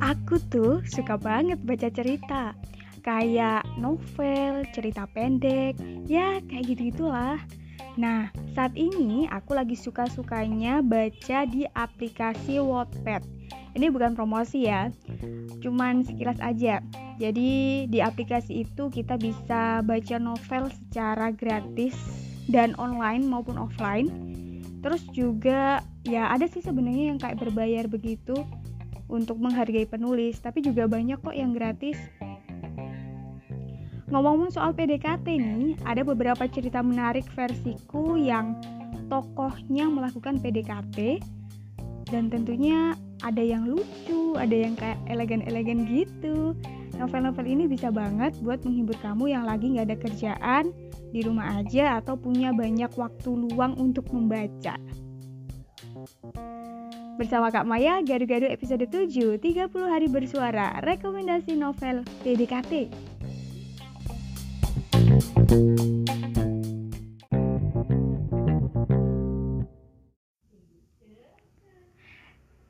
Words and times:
Aku 0.00 0.40
tuh 0.48 0.80
suka 0.88 1.20
banget 1.20 1.60
baca 1.60 1.92
cerita. 1.92 2.56
Kayak 3.00 3.64
novel, 3.80 4.68
cerita 4.76 5.08
pendek 5.08 5.80
Ya 6.04 6.40
kayak 6.44 6.64
gitu-gitulah. 6.72 7.40
Nah 8.00 8.32
saat 8.56 8.76
ini 8.76 9.28
aku 9.28 9.56
lagi 9.56 9.76
suka-sukanya 9.76 10.80
baca 10.80 11.44
di 11.48 11.68
aplikasi 11.76 12.60
Wattpad. 12.60 13.24
Ini 13.76 13.86
bukan 13.92 14.18
promosi 14.18 14.66
ya 14.66 14.90
Cuman 15.60 16.02
sekilas 16.02 16.40
aja. 16.40 16.80
Jadi 17.20 17.84
di 17.86 17.98
aplikasi 18.00 18.64
itu 18.64 18.88
kita 18.88 19.20
bisa 19.20 19.84
baca 19.84 20.16
novel 20.16 20.72
secara 20.72 21.28
gratis 21.30 21.94
dan 22.48 22.72
online 22.80 23.28
maupun 23.28 23.60
offline 23.60 24.08
terus 24.80 25.04
juga 25.12 25.84
ya 26.08 26.32
ada 26.32 26.48
sih 26.48 26.64
sebenarnya 26.64 27.12
yang 27.14 27.18
kayak 27.20 27.40
berbayar 27.40 27.84
begitu 27.86 28.34
untuk 29.10 29.36
menghargai 29.42 29.84
penulis 29.84 30.40
tapi 30.40 30.64
juga 30.64 30.88
banyak 30.88 31.20
kok 31.20 31.36
yang 31.36 31.52
gratis. 31.52 31.98
Ngomong-ngomong 34.10 34.50
soal 34.50 34.74
PDKT 34.74 35.26
nih 35.38 35.78
ada 35.86 36.02
beberapa 36.02 36.42
cerita 36.50 36.82
menarik 36.82 37.30
versiku 37.30 38.18
yang 38.18 38.58
tokohnya 39.06 39.86
melakukan 39.86 40.42
PDKT 40.42 41.22
dan 42.10 42.26
tentunya 42.26 42.98
ada 43.22 43.38
yang 43.38 43.70
lucu, 43.70 44.34
ada 44.34 44.50
yang 44.50 44.74
kayak 44.74 44.98
elegan-elegan 45.06 45.86
gitu. 45.86 46.58
Novel-novel 46.98 47.46
ini 47.46 47.64
bisa 47.70 47.94
banget 47.94 48.34
buat 48.42 48.66
menghibur 48.66 48.98
kamu 48.98 49.30
yang 49.30 49.44
lagi 49.46 49.78
nggak 49.78 49.86
ada 49.86 49.98
kerjaan 49.98 50.64
di 51.10 51.20
rumah 51.26 51.58
aja 51.58 51.98
atau 51.98 52.14
punya 52.16 52.54
banyak 52.54 52.90
waktu 52.94 53.30
luang 53.30 53.76
untuk 53.78 54.10
membaca. 54.14 54.78
Bersama 57.20 57.52
Kak 57.52 57.68
Maya, 57.68 58.00
Gadu-Gadu 58.00 58.48
episode 58.48 58.88
7, 58.88 59.36
30 59.36 59.68
hari 59.84 60.08
bersuara, 60.08 60.80
rekomendasi 60.80 61.52
novel 61.52 62.00
PDKT. 62.24 62.88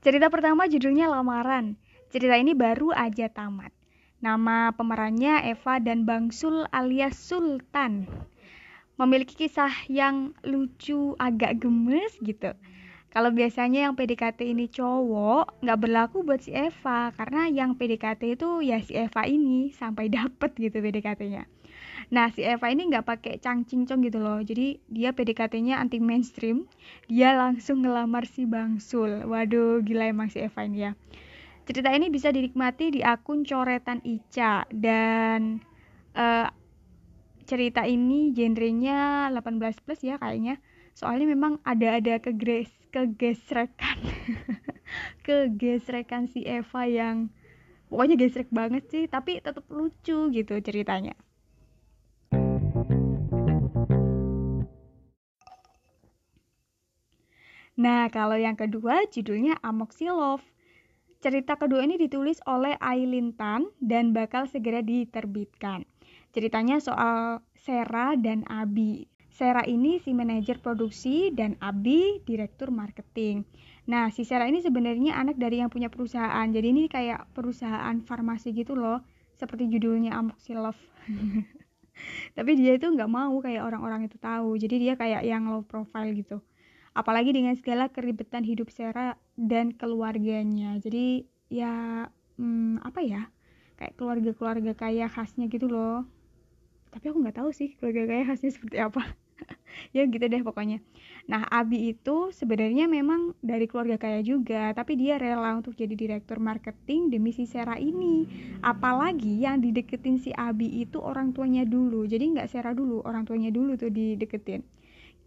Cerita 0.00 0.26
pertama 0.32 0.66
judulnya 0.66 1.12
Lamaran. 1.12 1.78
Cerita 2.10 2.34
ini 2.34 2.56
baru 2.56 2.90
aja 2.90 3.30
tamat. 3.30 3.79
Nama 4.20 4.68
pemerannya 4.76 5.48
Eva 5.48 5.80
dan 5.80 6.04
Bang 6.04 6.28
Sul 6.28 6.68
alias 6.76 7.16
Sultan. 7.16 8.04
Memiliki 9.00 9.32
kisah 9.32 9.72
yang 9.88 10.36
lucu, 10.44 11.16
agak 11.16 11.64
gemes 11.64 12.20
gitu. 12.20 12.52
Kalau 13.08 13.32
biasanya 13.32 13.88
yang 13.88 13.96
PDKT 13.96 14.52
ini 14.52 14.68
cowok, 14.68 15.64
nggak 15.64 15.80
berlaku 15.80 16.20
buat 16.20 16.44
si 16.44 16.52
Eva. 16.52 17.16
Karena 17.16 17.48
yang 17.48 17.80
PDKT 17.80 18.36
itu 18.36 18.60
ya 18.60 18.84
si 18.84 18.92
Eva 18.92 19.24
ini 19.24 19.72
sampai 19.72 20.12
dapet 20.20 20.52
gitu 20.60 20.84
PDKT-nya. 20.84 21.48
Nah 22.12 22.28
si 22.28 22.44
Eva 22.44 22.68
ini 22.68 22.92
nggak 22.92 23.08
pakai 23.08 23.40
cangcingcong 23.40 24.04
gitu 24.04 24.20
loh. 24.20 24.44
Jadi 24.44 24.84
dia 24.92 25.16
PDKT-nya 25.16 25.80
anti 25.80 25.96
mainstream. 25.96 26.68
Dia 27.08 27.32
langsung 27.40 27.88
ngelamar 27.88 28.28
si 28.28 28.44
Bang 28.44 28.84
Sul. 28.84 29.24
Waduh 29.24 29.80
gila 29.80 30.12
emang 30.12 30.28
si 30.28 30.44
Eva 30.44 30.68
ini 30.68 30.84
ya. 30.84 30.92
Cerita 31.70 31.94
ini 31.94 32.10
bisa 32.10 32.34
dinikmati 32.34 32.98
di 32.98 32.98
akun 32.98 33.46
coretan 33.46 34.02
Ica 34.02 34.66
dan 34.74 35.62
uh, 36.18 36.50
cerita 37.46 37.86
ini 37.86 38.34
genrenya 38.34 39.30
18 39.30 39.78
plus 39.86 40.02
ya 40.02 40.18
kayaknya. 40.18 40.58
Soalnya 40.98 41.30
memang 41.30 41.62
ada-ada 41.62 42.18
kegres 42.18 42.74
kegesrekan 42.90 44.02
kegesrekan 45.26 46.26
si 46.26 46.42
Eva 46.42 46.90
yang 46.90 47.30
pokoknya 47.86 48.18
gesrek 48.18 48.50
banget 48.50 48.90
sih 48.90 49.06
tapi 49.06 49.38
tetap 49.38 49.62
lucu 49.70 50.26
gitu 50.34 50.54
ceritanya. 50.58 51.14
Nah, 57.78 58.10
kalau 58.10 58.34
yang 58.34 58.58
kedua 58.58 59.06
judulnya 59.06 59.54
Amoxilov. 59.62 60.42
Cerita 61.20 61.60
kedua 61.60 61.84
ini 61.84 62.00
ditulis 62.00 62.40
oleh 62.48 62.80
Aileen 62.80 63.36
Tan 63.36 63.68
dan 63.76 64.16
bakal 64.16 64.48
segera 64.48 64.80
diterbitkan. 64.80 65.84
Ceritanya 66.32 66.80
soal 66.80 67.44
Sera 67.52 68.16
dan 68.16 68.48
Abi. 68.48 69.04
Sera 69.28 69.60
ini 69.68 70.00
si 70.00 70.16
manajer 70.16 70.64
produksi 70.64 71.28
dan 71.28 71.60
Abi 71.60 72.24
direktur 72.24 72.72
marketing. 72.72 73.44
Nah, 73.84 74.08
si 74.08 74.24
Sera 74.24 74.48
ini 74.48 74.64
sebenarnya 74.64 75.20
anak 75.20 75.36
dari 75.36 75.60
yang 75.60 75.68
punya 75.68 75.92
perusahaan. 75.92 76.48
Jadi 76.48 76.72
ini 76.72 76.88
kayak 76.88 77.36
perusahaan 77.36 78.00
farmasi 78.00 78.56
gitu 78.56 78.72
loh, 78.72 79.04
seperti 79.36 79.68
judulnya 79.68 80.16
Amoxilov. 80.16 80.80
Tapi 82.36 82.50
dia 82.56 82.80
itu 82.80 82.88
nggak 82.88 83.12
mau 83.12 83.36
kayak 83.44 83.60
orang-orang 83.68 84.08
itu 84.08 84.16
tahu. 84.16 84.56
Jadi 84.56 84.88
dia 84.88 84.96
kayak 84.96 85.20
yang 85.28 85.52
low 85.52 85.60
profile 85.68 86.16
gitu 86.16 86.40
apalagi 86.90 87.30
dengan 87.30 87.54
segala 87.54 87.86
keribetan 87.90 88.42
hidup 88.42 88.70
Sarah 88.74 89.14
dan 89.38 89.74
keluarganya. 89.74 90.76
Jadi 90.82 91.26
ya 91.50 92.06
hmm, 92.38 92.82
apa 92.82 93.00
ya? 93.02 93.22
Kayak 93.78 93.96
keluarga-keluarga 93.96 94.72
kaya 94.76 95.06
khasnya 95.08 95.48
gitu 95.48 95.70
loh. 95.70 96.04
Tapi 96.90 97.04
aku 97.08 97.22
nggak 97.22 97.38
tahu 97.40 97.50
sih 97.54 97.78
keluarga 97.78 98.10
kaya 98.10 98.22
khasnya 98.26 98.50
seperti 98.56 98.78
apa. 98.80 99.02
Ya 99.96 100.04
gitu 100.04 100.26
deh 100.26 100.42
pokoknya. 100.44 100.82
Nah 101.30 101.46
Abi 101.48 101.94
itu 101.94 102.34
sebenarnya 102.34 102.90
memang 102.90 103.38
dari 103.40 103.64
keluarga 103.70 103.96
kaya 103.96 104.20
juga 104.20 104.74
tapi 104.74 104.98
dia 104.98 105.16
rela 105.16 105.56
untuk 105.56 105.78
jadi 105.78 105.94
direktur 105.94 106.42
marketing 106.42 107.08
demi 107.08 107.30
si 107.30 107.46
Sarah 107.46 107.78
ini. 107.78 108.26
Apalagi 108.60 109.40
yang 109.40 109.62
dideketin 109.62 110.20
si 110.20 110.34
Abi 110.34 110.82
itu 110.82 110.98
orang 111.00 111.32
tuanya 111.32 111.62
dulu. 111.64 112.04
Jadi 112.04 112.34
nggak 112.36 112.50
Sarah 112.50 112.74
dulu 112.74 113.00
orang 113.06 113.24
tuanya 113.24 113.48
dulu 113.48 113.78
tuh 113.78 113.88
dideketin 113.88 114.60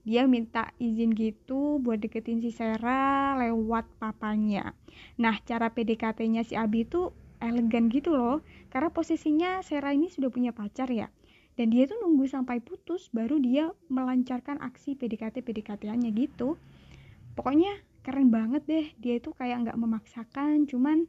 dia 0.03 0.27
minta 0.27 0.75
izin 0.83 1.15
gitu 1.15 1.79
buat 1.79 1.99
deketin 2.03 2.43
si 2.43 2.51
Sera 2.51 3.39
lewat 3.39 3.87
papanya. 4.03 4.75
Nah, 5.15 5.39
cara 5.47 5.71
PDKT-nya 5.71 6.43
si 6.43 6.59
Abi 6.59 6.83
itu 6.83 7.15
elegan 7.39 7.87
gitu 7.87 8.15
loh, 8.15 8.43
karena 8.67 8.91
posisinya 8.91 9.63
Sera 9.63 9.95
ini 9.95 10.11
sudah 10.11 10.27
punya 10.27 10.51
pacar 10.51 10.91
ya. 10.91 11.07
Dan 11.55 11.71
dia 11.71 11.87
tuh 11.87 12.01
nunggu 12.03 12.27
sampai 12.27 12.59
putus 12.59 13.07
baru 13.13 13.39
dia 13.39 13.71
melancarkan 13.87 14.59
aksi 14.59 14.99
PDKT-PDKT-nya 14.99 16.11
gitu. 16.11 16.59
Pokoknya 17.39 17.71
keren 18.03 18.27
banget 18.27 18.63
deh, 18.67 18.85
dia 18.99 19.23
itu 19.23 19.31
kayak 19.31 19.67
nggak 19.67 19.79
memaksakan, 19.79 20.67
cuman 20.67 21.07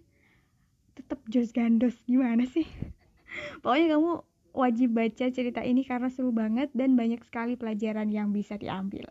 tetap 0.94 1.18
jos 1.26 1.50
gandos 1.50 1.98
gimana 2.06 2.46
sih? 2.46 2.66
Pokoknya 3.62 3.98
kamu 3.98 4.12
wajib 4.54 4.94
baca 4.94 5.26
cerita 5.34 5.60
ini 5.66 5.82
karena 5.82 6.06
seru 6.06 6.30
banget 6.30 6.70
dan 6.72 6.94
banyak 6.94 7.20
sekali 7.26 7.58
pelajaran 7.58 8.06
yang 8.08 8.30
bisa 8.30 8.54
diambil. 8.54 9.10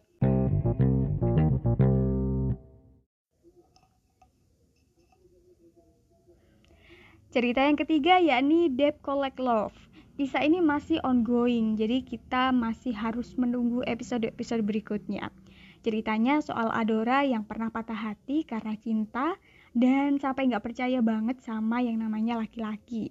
Cerita 7.34 7.66
yang 7.66 7.76
ketiga 7.76 8.22
yakni 8.22 8.72
Debt 8.72 9.04
Collect 9.04 9.42
Love. 9.42 9.76
Kisah 10.14 10.46
ini 10.46 10.62
masih 10.62 11.02
ongoing, 11.02 11.74
jadi 11.74 12.06
kita 12.06 12.54
masih 12.54 12.94
harus 12.94 13.34
menunggu 13.34 13.82
episode-episode 13.90 14.62
berikutnya. 14.62 15.34
Ceritanya 15.82 16.46
soal 16.46 16.70
Adora 16.70 17.26
yang 17.26 17.42
pernah 17.44 17.74
patah 17.74 17.98
hati 17.98 18.46
karena 18.46 18.78
cinta 18.78 19.34
dan 19.74 20.22
sampai 20.22 20.54
nggak 20.54 20.62
percaya 20.62 21.02
banget 21.02 21.42
sama 21.42 21.82
yang 21.82 21.98
namanya 21.98 22.38
laki-laki. 22.38 23.10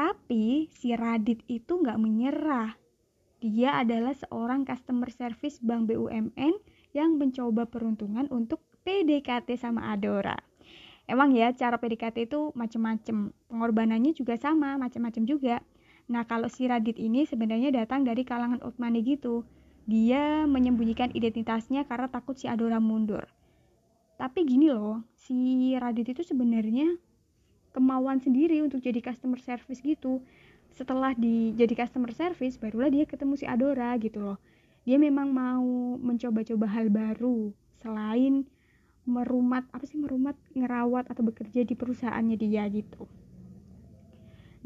Tapi 0.00 0.72
si 0.72 0.96
Radit 0.96 1.44
itu 1.44 1.76
nggak 1.76 2.00
menyerah. 2.00 2.72
Dia 3.44 3.84
adalah 3.84 4.16
seorang 4.16 4.64
customer 4.64 5.12
service 5.12 5.60
bank 5.60 5.92
BUMN 5.92 6.56
yang 6.96 7.20
mencoba 7.20 7.68
peruntungan 7.68 8.24
untuk 8.32 8.64
PDKT 8.88 9.60
sama 9.60 9.92
Adora. 9.92 10.40
Emang 11.04 11.36
ya 11.36 11.52
cara 11.52 11.76
PDKT 11.76 12.32
itu 12.32 12.48
macem-macem, 12.56 13.28
pengorbanannya 13.52 14.16
juga 14.16 14.40
sama, 14.40 14.80
macem-macem 14.80 15.28
juga. 15.28 15.60
Nah 16.08 16.24
kalau 16.24 16.48
si 16.48 16.64
Radit 16.64 16.96
ini 16.96 17.28
sebenarnya 17.28 17.68
datang 17.68 18.00
dari 18.00 18.24
kalangan 18.24 18.64
old 18.64 18.80
money 18.80 19.04
gitu. 19.04 19.44
Dia 19.84 20.48
menyembunyikan 20.48 21.12
identitasnya 21.12 21.84
karena 21.84 22.08
takut 22.08 22.40
si 22.40 22.48
Adora 22.48 22.80
mundur. 22.80 23.28
Tapi 24.16 24.48
gini 24.48 24.72
loh, 24.72 25.04
si 25.12 25.76
Radit 25.76 26.16
itu 26.16 26.24
sebenarnya 26.24 26.88
kemauan 27.70 28.18
sendiri 28.18 28.62
untuk 28.62 28.82
jadi 28.82 28.98
customer 29.02 29.38
service 29.38 29.80
gitu. 29.82 30.22
Setelah 30.70 31.14
di 31.14 31.54
jadi 31.54 31.74
customer 31.74 32.14
service 32.14 32.58
barulah 32.58 32.90
dia 32.90 33.04
ketemu 33.06 33.34
si 33.38 33.44
Adora 33.46 33.94
gitu 33.98 34.22
loh. 34.22 34.38
Dia 34.86 34.96
memang 34.96 35.30
mau 35.30 35.98
mencoba-coba 36.00 36.66
hal 36.70 36.88
baru 36.88 37.52
selain 37.80 38.44
merumat 39.08 39.64
apa 39.72 39.84
sih 39.88 39.96
merumat 39.98 40.36
ngerawat 40.52 41.08
atau 41.08 41.24
bekerja 41.24 41.64
di 41.64 41.74
perusahaannya 41.74 42.36
dia 42.36 42.64
gitu. 42.70 43.08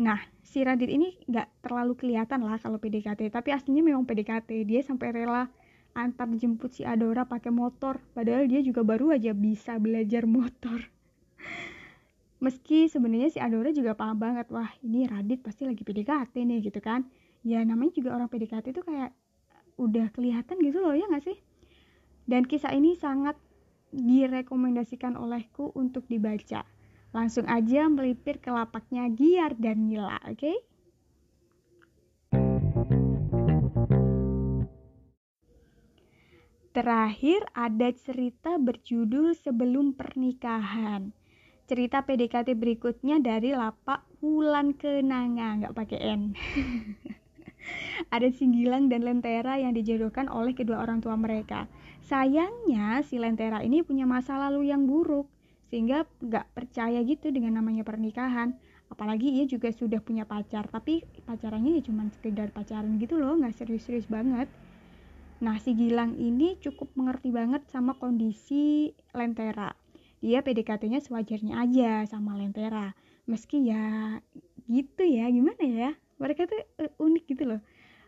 Nah 0.01 0.19
si 0.43 0.63
Radit 0.63 0.91
ini 0.91 1.15
nggak 1.27 1.63
terlalu 1.63 1.95
kelihatan 1.95 2.43
lah 2.43 2.59
kalau 2.59 2.79
PDKT 2.79 3.31
tapi 3.31 3.55
aslinya 3.55 3.83
memang 3.83 4.07
PDKT 4.07 4.67
dia 4.67 4.81
sampai 4.83 5.15
rela 5.15 5.51
antar 5.95 6.27
jemput 6.35 6.75
si 6.75 6.83
Adora 6.83 7.23
pakai 7.23 7.55
motor 7.55 8.03
padahal 8.13 8.51
dia 8.51 8.59
juga 8.63 8.83
baru 8.83 9.15
aja 9.15 9.31
bisa 9.31 9.79
belajar 9.79 10.27
motor 10.27 10.83
meski 12.45 12.93
sebenarnya 12.93 13.33
si 13.33 13.41
Adora 13.41 13.73
juga 13.73 13.97
paham 13.97 14.21
banget 14.21 14.53
wah 14.53 14.69
ini 14.85 15.09
Radit 15.09 15.41
pasti 15.41 15.65
lagi 15.65 15.81
PDKT 15.81 16.37
nih 16.45 16.61
gitu 16.69 16.85
kan 16.85 17.09
ya 17.41 17.65
namanya 17.65 17.97
juga 17.97 18.13
orang 18.13 18.29
PDKT 18.29 18.77
itu 18.77 18.85
kayak 18.85 19.17
udah 19.81 20.13
kelihatan 20.13 20.61
gitu 20.61 20.85
loh 20.85 20.93
ya 20.93 21.09
gak 21.09 21.25
sih 21.25 21.41
dan 22.29 22.45
kisah 22.45 22.77
ini 22.77 23.01
sangat 23.01 23.41
direkomendasikan 23.97 25.17
olehku 25.17 25.73
untuk 25.73 26.05
dibaca 26.05 26.69
langsung 27.17 27.49
aja 27.49 27.89
melipir 27.89 28.37
ke 28.45 28.53
lapaknya 28.53 29.09
Giar 29.09 29.57
dan 29.57 29.89
Nila 29.89 30.21
oke 30.29 30.37
okay? 30.37 30.57
Terakhir 36.75 37.47
ada 37.55 37.95
cerita 37.95 38.59
berjudul 38.59 39.39
Sebelum 39.39 39.95
Pernikahan. 39.95 41.15
Cerita 41.65 42.05
PDKT 42.05 42.61
berikutnya 42.61 43.25
dari 43.25 43.57
lapak 43.57 44.05
Wulan 44.21 44.77
Kenanga, 44.77 45.65
nggak 45.65 45.73
pakai 45.73 45.99
N. 46.13 46.37
ada 48.15 48.29
Singgilang 48.29 48.93
dan 48.93 49.01
Lentera 49.01 49.57
yang 49.57 49.73
dijodohkan 49.73 50.29
oleh 50.29 50.53
kedua 50.53 50.85
orang 50.85 51.01
tua 51.01 51.17
mereka. 51.17 51.65
Sayangnya 52.05 53.01
si 53.01 53.17
Lentera 53.17 53.65
ini 53.65 53.81
punya 53.81 54.05
masa 54.05 54.37
lalu 54.37 54.69
yang 54.69 54.85
buruk, 54.85 55.25
sehingga 55.73 56.05
nggak 56.21 56.53
percaya 56.53 57.01
gitu 57.01 57.33
dengan 57.33 57.65
namanya 57.65 57.81
pernikahan. 57.81 58.53
Apalagi 58.93 59.41
ia 59.41 59.49
juga 59.49 59.73
sudah 59.73 60.05
punya 60.05 60.29
pacar, 60.29 60.69
tapi 60.69 61.01
pacarannya 61.25 61.81
ya 61.81 61.83
cuma 61.89 62.05
sekedar 62.13 62.53
pacaran 62.53 63.01
gitu 63.01 63.17
loh, 63.17 63.41
nggak 63.41 63.57
serius-serius 63.57 64.05
banget. 64.05 64.53
Nah, 65.41 65.57
si 65.57 65.73
Gilang 65.73 66.21
ini 66.21 66.61
cukup 66.61 66.93
mengerti 66.93 67.33
banget 67.33 67.65
sama 67.73 67.97
kondisi 67.97 68.93
Lentera. 69.17 69.84
Dia 70.25 70.41
PDKT-nya 70.41 71.05
sewajarnya 71.05 71.61
aja 71.61 72.09
sama 72.09 72.33
Lentera. 72.33 72.97
Meski 73.29 73.69
ya 73.69 74.17
gitu 74.65 75.05
ya, 75.05 75.29
gimana 75.29 75.61
ya? 75.61 75.93
Mereka 76.17 76.49
tuh 76.49 76.65
uh, 76.81 77.05
unik 77.05 77.25
gitu 77.29 77.45
loh. 77.45 77.61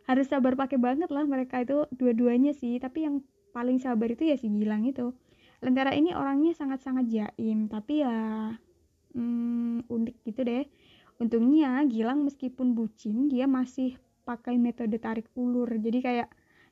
Harus 0.08 0.32
sabar 0.32 0.56
pakai 0.56 0.80
banget 0.80 1.12
lah 1.12 1.28
mereka 1.28 1.60
itu 1.60 1.84
dua-duanya 1.92 2.56
sih, 2.56 2.80
tapi 2.80 3.04
yang 3.04 3.20
paling 3.52 3.76
sabar 3.76 4.08
itu 4.08 4.24
ya 4.24 4.40
si 4.40 4.48
Gilang 4.48 4.88
itu. 4.88 5.12
Lentera 5.60 5.92
ini 5.92 6.16
orangnya 6.16 6.56
sangat-sangat 6.56 7.04
jaim, 7.12 7.68
tapi 7.68 8.00
ya 8.00 8.16
hmm, 9.12 9.84
unik 9.92 10.16
gitu 10.24 10.40
deh. 10.40 10.64
Untungnya 11.20 11.84
Gilang 11.84 12.24
meskipun 12.24 12.72
bucin, 12.72 13.28
dia 13.28 13.44
masih 13.44 14.00
pakai 14.24 14.56
metode 14.56 14.96
tarik 14.96 15.28
ulur. 15.36 15.68
Jadi 15.68 16.00
kayak 16.00 16.28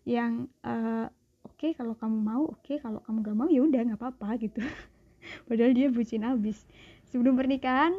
yang 0.09 0.49
uh, 0.65 1.13
oke 1.45 1.57
okay, 1.61 1.73
kalau 1.77 1.97
kamu 1.97 2.19
mau 2.21 2.45
oke 2.49 2.61
okay, 2.65 2.77
kalau 2.81 3.01
kamu 3.05 3.25
gak 3.25 3.37
mau 3.37 3.49
ya 3.49 3.61
udah 3.65 3.81
nggak 3.89 4.01
apa-apa 4.01 4.29
gitu 4.37 4.61
padahal 5.47 5.73
dia 5.75 5.89
bucin 5.91 6.25
abis. 6.25 6.67
Sebelum 7.11 7.35
pernikahan 7.39 7.95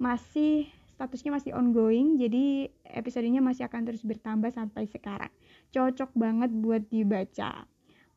masih 0.00 0.70
statusnya 0.96 1.32
masih 1.32 1.52
ongoing 1.56 2.20
jadi 2.20 2.68
episodenya 2.92 3.40
masih 3.40 3.64
akan 3.66 3.88
terus 3.88 4.04
bertambah 4.04 4.52
sampai 4.52 4.84
sekarang. 4.88 5.32
Cocok 5.70 6.12
banget 6.14 6.50
buat 6.52 6.82
dibaca. 6.88 7.64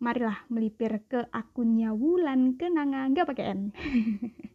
Marilah 0.04 0.44
melipir 0.52 1.00
ke 1.08 1.24
akunnya 1.32 1.96
Wulan 1.96 2.60
Kenanga 2.60 3.08
nggak 3.08 3.28
pakai 3.30 3.46
N 3.56 3.62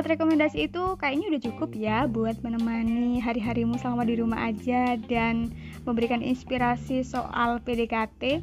Empat 0.00 0.16
rekomendasi 0.16 0.64
itu 0.64 0.96
kayaknya 0.96 1.28
udah 1.28 1.42
cukup 1.44 1.70
ya 1.76 2.08
buat 2.08 2.40
menemani 2.40 3.20
hari-harimu 3.20 3.76
selama 3.76 4.08
di 4.08 4.16
rumah 4.16 4.48
aja 4.48 4.96
dan 4.96 5.52
memberikan 5.84 6.24
inspirasi 6.24 7.04
soal 7.04 7.60
PDKT. 7.60 8.40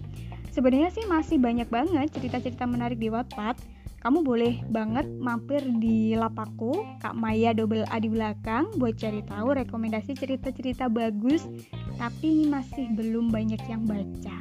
Sebenarnya 0.54 0.94
sih 0.94 1.10
masih 1.10 1.42
banyak 1.42 1.66
banget 1.66 2.14
cerita-cerita 2.14 2.70
menarik 2.70 3.02
di 3.02 3.10
Wattpad. 3.10 3.58
Kamu 4.06 4.22
boleh 4.22 4.62
banget 4.70 5.10
mampir 5.18 5.66
di 5.82 6.14
lapaku 6.14 6.78
Kak 7.02 7.18
Maya 7.18 7.58
double 7.58 7.90
A 7.90 7.98
di 7.98 8.14
belakang 8.14 8.70
buat 8.78 8.94
cari 8.94 9.26
tahu 9.26 9.58
rekomendasi 9.58 10.14
cerita-cerita 10.14 10.94
bagus 10.94 11.50
tapi 11.98 12.46
masih 12.46 12.86
belum 12.94 13.34
banyak 13.34 13.66
yang 13.66 13.82
baca. 13.82 14.38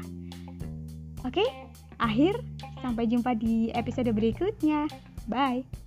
Oke, 1.25 1.49
akhir 1.97 2.37
sampai 2.85 3.09
jumpa 3.09 3.33
di 3.41 3.73
episode 3.73 4.13
berikutnya. 4.13 4.85
Bye. 5.25 5.86